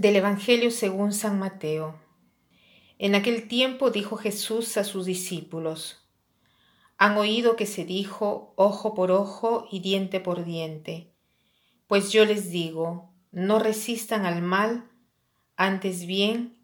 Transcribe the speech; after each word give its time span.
Del 0.00 0.16
Evangelio 0.16 0.70
según 0.70 1.12
San 1.12 1.38
Mateo. 1.38 1.94
En 2.98 3.14
aquel 3.14 3.48
tiempo 3.48 3.90
dijo 3.90 4.16
Jesús 4.16 4.78
a 4.78 4.84
sus 4.84 5.04
discípulos, 5.04 6.08
Han 6.96 7.18
oído 7.18 7.54
que 7.54 7.66
se 7.66 7.84
dijo 7.84 8.54
ojo 8.56 8.94
por 8.94 9.10
ojo 9.10 9.68
y 9.70 9.80
diente 9.80 10.18
por 10.18 10.46
diente. 10.46 11.12
Pues 11.86 12.12
yo 12.12 12.24
les 12.24 12.50
digo, 12.50 13.12
no 13.30 13.58
resistan 13.58 14.24
al 14.24 14.40
mal, 14.40 14.90
antes 15.58 16.06
bien, 16.06 16.56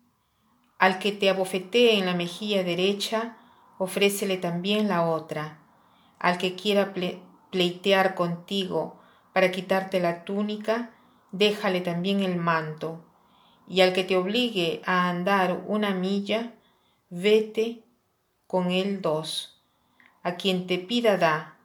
al 0.79 0.99
que 0.99 1.13
te 1.13 1.29
abofetee 1.29 1.99
en 1.99 2.07
la 2.07 2.15
mejilla 2.15 2.65
derecha, 2.65 3.37
ofrécele 3.77 4.39
también 4.39 4.89
la 4.89 5.07
otra. 5.07 5.61
Al 6.19 6.39
que 6.39 6.55
quiera 6.55 6.95
pleitear 7.51 8.15
contigo 8.15 8.99
para 9.35 9.51
quitarte 9.51 10.01
la 10.01 10.25
túnica, 10.25 10.97
déjale 11.33 11.83
también 11.83 12.21
el 12.21 12.37
manto 12.37 13.06
y 13.69 13.81
al 13.81 13.93
que 13.93 14.05
te 14.05 14.17
obligue 14.17 14.81
a 14.85 15.09
andar 15.09 15.65
una 15.67 15.95
milla, 15.95 16.55
vete 17.11 17.83
con 18.47 18.71
él 18.71 19.01
dos. 19.03 19.63
A 20.23 20.37
quien 20.37 20.67
te 20.67 20.79
pida 20.79 21.17
da, 21.17 21.59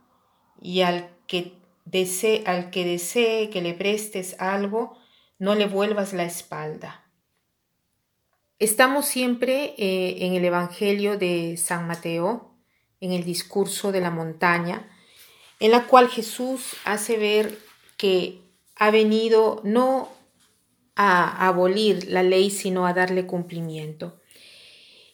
y 0.62 0.82
al 0.82 1.10
que 1.27 1.54
desee, 1.86 2.44
al 2.46 2.70
que 2.70 2.86
desee 2.86 3.50
que 3.50 3.62
le 3.62 3.74
prestes 3.74 4.40
algo, 4.40 4.98
no 5.40 5.55
le 5.55 5.66
vuelvas 5.66 6.14
la 6.14 6.24
espalda. 6.24 7.04
Estamos 8.60 9.08
siempre 9.08 9.74
eh, 9.77 10.18
en 10.26 10.36
el 10.36 10.46
Evangelio 10.46 11.18
de 11.18 11.58
San 11.58 11.88
Mateo, 11.88 12.54
en 12.99 13.12
el 13.12 13.24
discurso 13.24 13.91
de 13.91 14.02
la 14.02 14.12
montaña, 14.12 14.88
en 15.60 15.71
la 15.71 15.88
cual 15.88 16.10
Jesús 16.10 16.76
hace 16.86 17.18
ver 17.18 17.58
que 17.98 18.40
ha 18.76 18.91
venido 18.91 19.62
no 19.63 20.10
a 21.04 21.48
abolir 21.48 22.07
la 22.10 22.21
ley, 22.21 22.52
sino 22.52 22.85
a 22.85 22.94
darle 22.94 23.26
cumplimiento. 23.26 24.21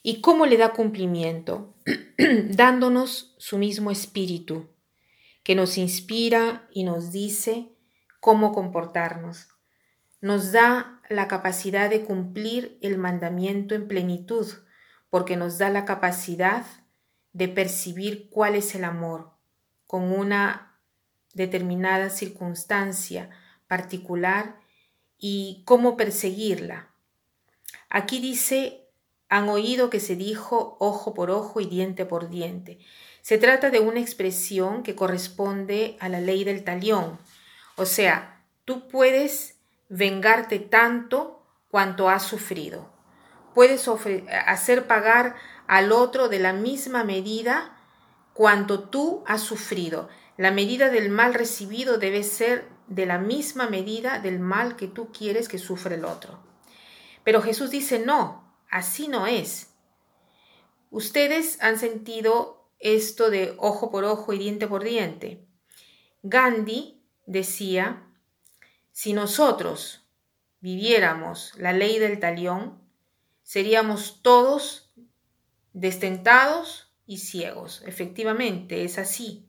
¿Y 0.04 0.20
cómo 0.20 0.46
le 0.46 0.58
da 0.58 0.74
cumplimiento? 0.74 1.76
Dándonos 2.50 3.36
su 3.38 3.58
mismo 3.58 3.90
espíritu, 3.90 4.68
que 5.44 5.56
nos 5.56 5.78
inspira 5.78 6.68
y 6.74 6.84
nos 6.84 7.14
dice 7.14 7.70
cómo 8.20 8.52
comportarnos. 8.52 9.48
Nos 10.20 10.52
da 10.52 11.02
la 11.10 11.30
capacidad 11.30 11.90
de 11.90 12.04
cumplir 12.04 12.78
el 12.82 12.98
mandamiento 12.98 13.74
en 13.74 13.88
plenitud, 13.88 14.46
porque 15.10 15.38
nos 15.38 15.58
da 15.58 15.70
la 15.70 15.86
capacidad 15.86 16.66
de 17.32 17.48
percibir 17.48 18.30
cuál 18.30 18.56
es 18.56 18.76
el 18.76 18.84
amor 18.84 19.32
con 19.86 20.12
una 20.12 20.82
determinada 21.34 22.10
circunstancia 22.10 23.30
particular 23.68 24.67
y 25.20 25.64
cómo 25.66 25.98
perseguirla. 25.98 26.90
Aquí 27.90 28.20
dice, 28.20 28.88
han 29.30 29.50
oído 29.50 29.90
que 29.90 30.00
se 30.00 30.16
dijo 30.16 30.78
ojo 30.80 31.14
por 31.14 31.32
ojo 31.32 31.60
y 31.62 31.66
diente 31.66 32.06
por 32.06 32.30
diente. 32.30 32.80
Se 33.22 33.38
trata 33.38 33.70
de 33.70 33.80
una 33.80 34.00
expresión 34.00 34.84
que 34.84 34.96
corresponde 34.96 35.98
a 36.00 36.10
la 36.10 36.22
ley 36.22 36.44
del 36.44 36.64
talión. 36.64 37.20
O 37.76 37.86
sea, 37.86 38.42
tú 38.64 38.88
puedes 38.88 39.58
vengarte 39.90 40.60
tanto 40.60 41.44
cuanto 41.70 42.10
has 42.10 42.24
sufrido. 42.24 42.90
Puedes 43.54 43.88
hacer 44.46 44.88
pagar 44.88 45.36
al 45.68 45.92
otro 45.92 46.30
de 46.30 46.40
la 46.40 46.54
misma 46.54 47.04
medida 47.04 47.78
cuanto 48.34 48.88
tú 48.90 49.24
has 49.26 49.42
sufrido. 49.42 50.10
La 50.38 50.52
medida 50.52 50.90
del 50.90 51.10
mal 51.10 51.34
recibido 51.34 51.98
debe 51.98 52.24
ser 52.24 52.70
de 52.88 53.06
la 53.06 53.18
misma 53.18 53.70
medida 53.70 54.20
del 54.20 54.40
mal 54.40 54.76
que 54.76 54.88
tú 54.88 55.12
quieres 55.12 55.48
que 55.48 55.58
sufra 55.58 55.96
el 55.96 56.06
otro. 56.06 56.40
Pero 57.24 57.42
Jesús 57.42 57.70
dice, 57.72 58.00
no, 58.00 58.54
así 58.70 59.08
no 59.08 59.28
es. 59.28 59.74
Ustedes 60.90 61.62
han 61.62 61.78
sentido 61.78 62.70
esto 62.80 63.30
de 63.30 63.56
ojo 63.58 63.92
por 63.92 64.06
ojo 64.06 64.34
y 64.34 64.38
diente 64.38 64.68
por 64.68 64.84
diente. 64.84 65.46
Gandhi 66.24 67.02
decía, 67.26 68.04
si 68.92 69.14
nosotros 69.14 70.08
viviéramos 70.60 71.54
la 71.58 71.74
ley 71.74 72.00
del 72.00 72.20
talión, 72.20 72.82
seríamos 73.44 74.22
todos 74.22 74.92
destentados 75.74 76.94
y 77.06 77.18
ciegos. 77.20 77.84
Efectivamente, 77.86 78.84
es 78.84 78.98
así. 78.98 79.48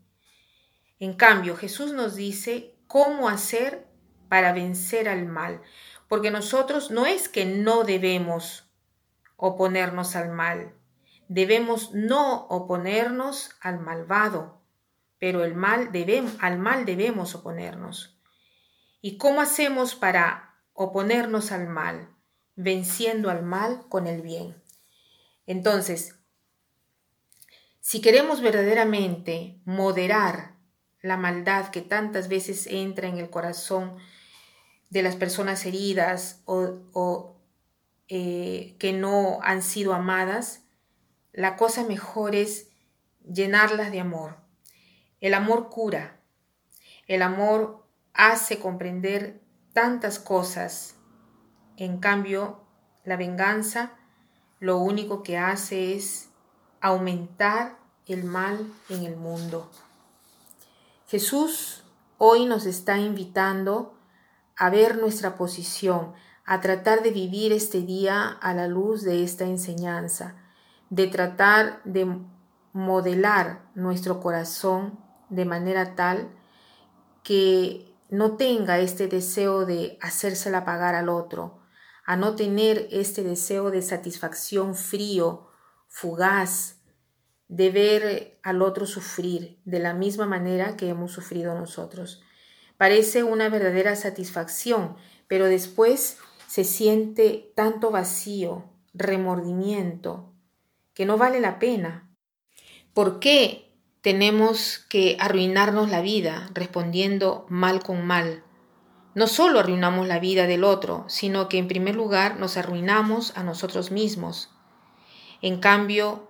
En 0.99 1.15
cambio, 1.15 1.57
Jesús 1.57 1.93
nos 1.93 2.17
dice 2.17 2.78
cómo 2.89 3.29
hacer 3.29 3.87
para 4.29 4.53
vencer 4.53 5.09
al 5.09 5.27
mal, 5.27 5.63
porque 6.09 6.31
nosotros 6.31 6.91
no 6.91 7.07
es 7.07 7.29
que 7.29 7.47
no 7.47 7.85
debemos 7.85 8.69
oponernos 9.37 10.17
al 10.17 10.31
mal, 10.31 10.75
debemos 11.29 11.93
no 11.95 12.47
oponernos 12.47 13.55
al 13.61 13.79
malvado, 13.79 14.61
pero 15.19 15.45
el 15.45 15.55
mal 15.55 15.91
al 16.41 16.59
mal 16.59 16.85
debemos 16.85 17.35
oponernos. 17.35 18.19
¿Y 19.01 19.17
cómo 19.17 19.41
hacemos 19.41 19.95
para 19.95 20.57
oponernos 20.73 21.53
al 21.53 21.69
mal? 21.69 22.09
Venciendo 22.57 23.31
al 23.31 23.45
mal 23.45 23.85
con 23.89 24.07
el 24.07 24.23
bien. 24.23 24.61
Entonces, 25.47 26.19
si 27.81 28.01
queremos 28.01 28.41
verdaderamente 28.41 29.61
moderar 29.65 30.58
la 31.03 31.17
maldad 31.17 31.71
que 31.71 31.81
tantas 31.81 32.29
veces 32.29 32.67
entra 32.67 33.09
en 33.09 33.19
el 33.19 33.31
corazón 33.31 33.97
de 34.91 35.03
las 35.03 35.17
personas 35.17 35.65
heridas 35.67 36.43
o, 36.45 37.37
eh, 38.09 38.75
que 38.79 38.93
no 38.93 39.39
han 39.43 39.63
sido 39.63 39.95
amadas, 39.95 40.63
la 41.33 41.57
cosa 41.57 41.85
mejor 41.85 42.35
es 42.35 42.69
llenarlas 43.23 43.93
de 43.93 44.01
amor. 44.01 44.37
El 45.21 45.35
amor 45.35 45.69
cura, 45.69 46.21
el 47.07 47.23
amor 47.23 47.87
hace 48.15 48.59
comprender 48.59 49.41
tantas 49.73 50.19
cosas. 50.19 50.97
En 51.77 51.99
cambio, 51.99 52.61
la 53.05 53.17
venganza 53.17 53.93
lo 54.59 54.79
único 54.79 55.23
que 55.23 55.39
hace 55.39 55.95
es 55.95 56.31
aumentar 56.81 57.79
el 58.07 58.25
mal 58.25 58.67
en 58.89 59.05
el 59.05 59.17
mundo. 59.17 59.71
Jesús 61.09 61.85
hoy 62.19 62.45
nos 62.45 62.67
está 62.67 62.99
invitando 62.99 63.99
a 64.57 64.69
ver 64.69 64.99
nuestra 64.99 65.37
posición, 65.37 66.13
a 66.45 66.61
tratar 66.61 67.03
de 67.03 67.11
vivir 67.11 67.51
este 67.51 67.81
día 67.81 68.29
a 68.29 68.53
la 68.53 68.69
luz 68.69 69.05
de 69.05 69.25
esta 69.25 69.45
enseñanza, 69.47 70.37
de 70.91 71.07
tratar 71.07 71.81
de 71.85 72.15
modelar 72.75 73.71
nuestro 73.75 74.21
corazón 74.21 75.03
de 75.31 75.47
manera 75.47 75.95
tal 75.95 76.29
que 77.23 77.97
no 78.11 78.37
tenga 78.37 78.79
este 78.79 79.09
deseo 79.09 79.65
de 79.65 79.97
hacérsela 80.03 80.67
pagar 80.67 80.95
al 80.95 81.09
otro, 81.09 81.63
a 82.05 82.17
no 82.17 82.37
tener 82.37 82.87
este 82.91 83.23
deseo 83.23 83.71
de 83.71 83.81
satisfacción 83.81 84.75
frío, 84.75 85.49
fugaz, 85.89 86.78
de 87.49 87.71
ver 87.71 88.39
al 88.43 88.63
otro 88.63 88.87
sufrir 88.87 89.59
de 89.65 89.79
la 89.79 89.95
misma 89.95 90.27
manera 90.27 90.77
que 90.77 90.89
hemos 90.89 91.13
sufrido 91.13 91.55
nosotros. 91.55 92.23
Parece 92.77 93.25
una 93.25 93.49
verdadera 93.49 93.97
satisfacción, 93.97 94.97
pero 95.27 95.47
después 95.47 96.19
se 96.47 96.65
siente 96.65 97.53
tanto 97.57 97.91
vacío, 97.91 98.65
remordimiento, 98.95 100.33
que 100.95 101.07
no 101.07 101.17
vale 101.17 101.41
la 101.41 101.59
pena. 101.59 102.11
¿Por 102.95 103.19
qué 103.19 103.73
tenemos 104.03 104.79
que 104.89 105.17
arruinarnos 105.19 105.91
la 105.91 106.03
vida 106.03 106.51
respondiendo 106.55 107.47
mal 107.49 107.83
con 107.83 108.07
mal? 108.07 108.45
No 109.15 109.27
solo 109.27 109.59
arruinamos 109.59 110.07
la 110.07 110.21
vida 110.21 110.47
del 110.47 110.65
otro, 110.65 111.05
sino 111.09 111.49
que 111.49 111.59
en 111.59 111.69
primer 111.69 111.97
lugar 111.97 112.39
nos 112.39 112.57
arruinamos 112.57 113.37
a 113.37 113.43
nosotros 113.43 113.91
mismos. 113.91 114.51
En 115.43 115.61
cambio, 115.61 116.28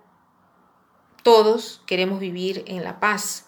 todos 1.23 1.81
queremos 1.85 2.19
vivir 2.19 2.63
en 2.67 2.83
la 2.83 2.99
paz. 2.99 3.45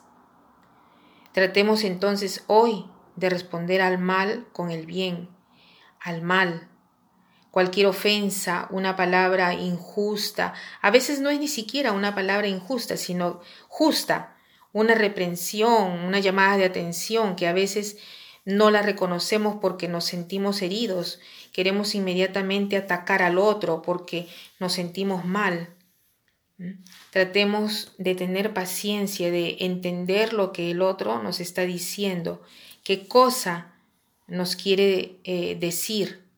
Tratemos 1.34 1.84
entonces 1.84 2.44
hoy 2.48 2.86
de 3.16 3.30
responder 3.30 3.82
al 3.82 3.98
mal 3.98 4.48
con 4.52 4.72
el 4.72 4.86
bien, 4.86 5.30
al 6.00 6.22
mal. 6.22 6.68
Cualquier 7.52 7.88
ofensa, 7.88 8.68
una 8.70 8.96
palabra 8.96 9.54
injusta, 9.54 10.54
a 10.82 10.90
veces 10.90 11.20
no 11.20 11.30
es 11.30 11.40
ni 11.40 11.48
siquiera 11.48 11.92
una 11.92 12.16
palabra 12.16 12.48
injusta, 12.48 12.96
sino 12.96 13.42
justa, 13.68 14.38
una 14.74 14.96
reprensión, 14.96 16.00
una 16.00 16.20
llamada 16.20 16.58
de 16.58 16.66
atención 16.66 17.36
que 17.36 17.48
a 17.48 17.54
veces 17.54 17.98
no 18.46 18.72
la 18.72 18.82
reconocemos 18.82 19.58
porque 19.62 19.88
nos 19.88 20.06
sentimos 20.06 20.62
heridos, 20.62 21.20
queremos 21.52 21.94
inmediatamente 21.94 22.78
atacar 22.78 23.22
al 23.22 23.38
otro 23.38 23.82
porque 23.82 24.28
nos 24.60 24.74
sentimos 24.74 25.26
mal. 25.26 25.76
Tratemos 27.12 27.94
de 27.98 28.16
tener 28.16 28.54
paciencia, 28.54 29.32
de 29.32 29.58
entender 29.62 30.34
lo 30.34 30.52
que 30.52 30.72
el 30.72 30.82
otro 30.82 31.22
nos 31.22 31.40
está 31.40 31.64
diciendo, 31.64 32.42
qué 32.84 33.08
cosa 33.08 33.74
nos 34.28 34.56
quiere 34.56 35.20
eh, 35.24 35.58
decir. 35.60 36.30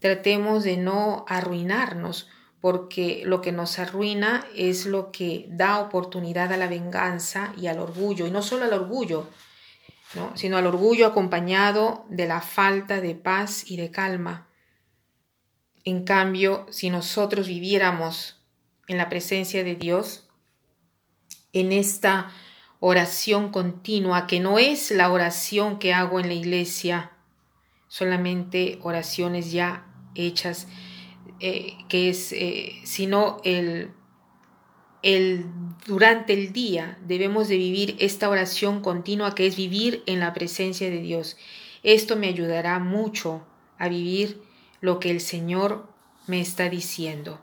tratemos 0.00 0.64
de 0.64 0.76
no 0.76 1.24
arruinarnos, 1.28 2.28
porque 2.60 3.22
lo 3.24 3.40
que 3.40 3.52
nos 3.52 3.78
arruina 3.78 4.46
es 4.54 4.86
lo 4.86 5.12
que 5.12 5.46
da 5.48 5.80
oportunidad 5.80 6.52
a 6.52 6.56
la 6.56 6.66
venganza 6.66 7.54
y 7.56 7.66
al 7.66 7.78
orgullo, 7.78 8.26
y 8.26 8.30
no 8.30 8.42
solo 8.42 8.64
al 8.64 8.72
orgullo, 8.72 9.28
sino 10.34 10.56
al 10.56 10.66
orgullo 10.66 11.06
acompañado 11.06 12.04
de 12.08 12.26
la 12.26 12.40
falta 12.40 13.00
de 13.00 13.14
paz 13.14 13.70
y 13.70 13.76
de 13.76 13.90
calma. 13.90 14.46
En 15.84 16.04
cambio, 16.04 16.66
si 16.70 16.90
nosotros 16.90 17.48
viviéramos 17.48 18.43
en 18.88 18.98
la 18.98 19.08
presencia 19.08 19.64
de 19.64 19.74
Dios, 19.74 20.28
en 21.52 21.72
esta 21.72 22.30
oración 22.80 23.50
continua, 23.50 24.26
que 24.26 24.40
no 24.40 24.58
es 24.58 24.90
la 24.90 25.10
oración 25.10 25.78
que 25.78 25.94
hago 25.94 26.20
en 26.20 26.28
la 26.28 26.34
iglesia, 26.34 27.12
solamente 27.88 28.78
oraciones 28.82 29.52
ya 29.52 29.86
hechas, 30.14 30.68
eh, 31.40 31.76
que 31.88 32.10
es, 32.10 32.32
eh, 32.32 32.80
sino 32.84 33.38
el, 33.44 33.92
el, 35.02 35.46
durante 35.86 36.32
el 36.32 36.52
día 36.52 36.98
debemos 37.06 37.48
de 37.48 37.56
vivir 37.56 37.96
esta 37.98 38.28
oración 38.28 38.80
continua 38.80 39.34
que 39.34 39.46
es 39.46 39.56
vivir 39.56 40.02
en 40.06 40.20
la 40.20 40.32
presencia 40.32 40.90
de 40.90 41.00
Dios. 41.00 41.36
Esto 41.82 42.16
me 42.16 42.28
ayudará 42.28 42.78
mucho 42.78 43.46
a 43.78 43.88
vivir 43.88 44.42
lo 44.80 45.00
que 45.00 45.10
el 45.10 45.20
Señor 45.20 45.88
me 46.26 46.40
está 46.40 46.68
diciendo, 46.68 47.40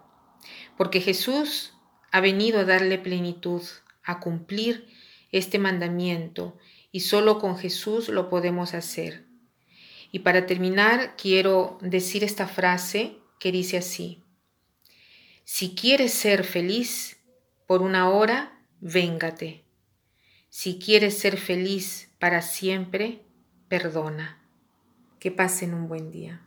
porque 0.81 0.99
Jesús 0.99 1.73
ha 2.11 2.21
venido 2.21 2.61
a 2.61 2.65
darle 2.65 2.97
plenitud, 2.97 3.61
a 4.01 4.19
cumplir 4.19 4.87
este 5.31 5.59
mandamiento, 5.59 6.57
y 6.91 7.01
solo 7.01 7.37
con 7.37 7.55
Jesús 7.55 8.09
lo 8.09 8.31
podemos 8.31 8.73
hacer. 8.73 9.27
Y 10.11 10.21
para 10.25 10.47
terminar, 10.47 11.15
quiero 11.17 11.77
decir 11.81 12.23
esta 12.23 12.47
frase 12.47 13.19
que 13.39 13.51
dice 13.51 13.77
así, 13.77 14.23
si 15.43 15.75
quieres 15.75 16.13
ser 16.13 16.43
feliz 16.43 17.17
por 17.67 17.83
una 17.83 18.09
hora, 18.09 18.59
véngate. 18.79 19.63
Si 20.49 20.79
quieres 20.79 21.15
ser 21.15 21.37
feliz 21.37 22.09
para 22.17 22.41
siempre, 22.41 23.21
perdona. 23.67 24.41
Que 25.19 25.29
pasen 25.29 25.75
un 25.75 25.87
buen 25.87 26.09
día. 26.09 26.41